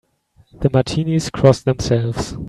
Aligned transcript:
The 0.61 0.71
Martinis 0.73 1.29
cross 1.29 1.61
themselves. 1.61 2.35